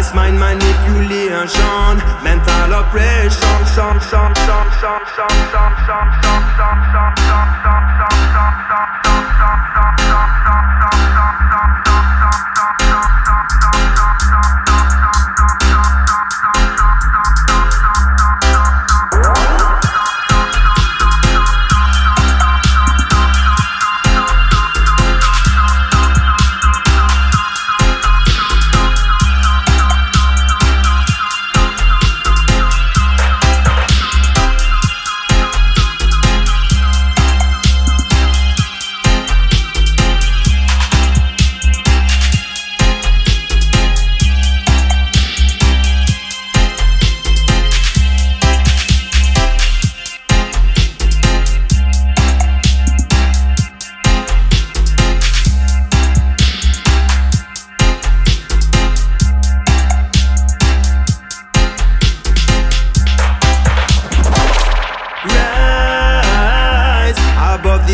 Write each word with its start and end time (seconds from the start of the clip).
This 0.00 0.14
mind 0.14 0.40
manipulation, 0.40 2.00
mental 2.24 2.72
oppression. 2.72 3.50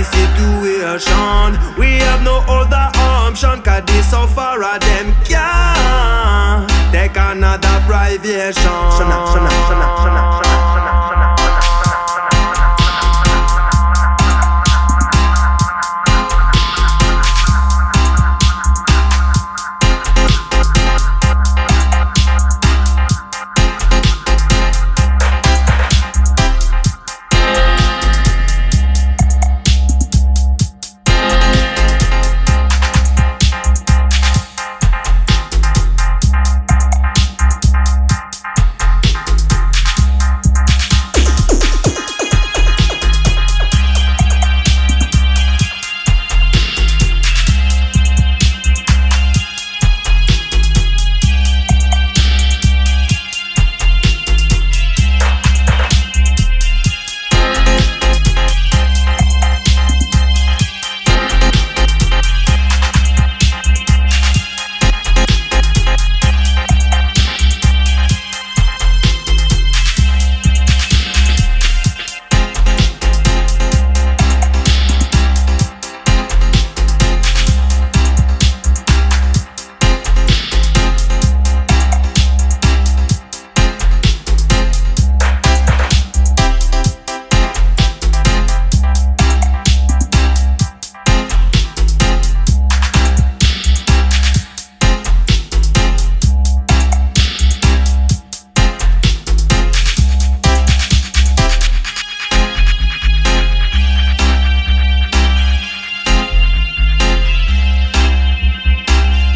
Situation. 0.00 1.58
We 1.76 1.98
have 2.00 2.22
no 2.22 2.40
other 2.48 2.88
option, 2.96 3.60
cause 3.62 3.84
this 3.86 4.10
so 4.10 4.26
far 4.26 4.62
them 4.80 5.14
can 5.24 6.66
take 6.92 7.16
another 7.16 7.76
privation. 7.86 8.72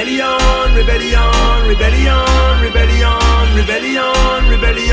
Rebellion, 0.00 0.74
rebellion, 0.74 1.68
rebellion, 1.68 2.62
rebellion, 2.62 3.54
rebellion, 3.54 4.48
rebellion. 4.48 4.89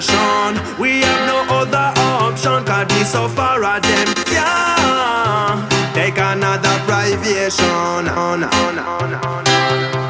Situation. 0.00 0.78
We 0.80 1.00
have 1.00 1.26
no 1.26 1.56
other 1.56 1.92
option, 1.96 2.64
cause 2.64 2.86
we 2.96 3.04
so 3.04 3.28
far 3.28 3.62
of 3.62 3.82
them 3.82 4.14
yeah. 4.32 5.92
Take 5.94 6.18
another 6.18 6.78
privation 6.86 7.68
on, 7.68 8.08
on, 8.08 8.44
on, 8.44 8.78
on, 8.78 9.14
on. 9.24 10.03